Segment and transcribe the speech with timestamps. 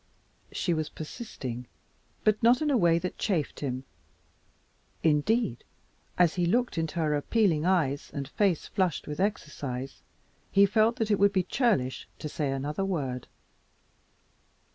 [0.51, 1.67] She was persisting,
[2.23, 3.83] but not in a way that chafed him.
[5.03, 5.63] Indeed,
[6.17, 10.01] as he looked into her appealing eyes and face flushed with exercise,
[10.51, 13.27] he felt that it would be churlish to say another word.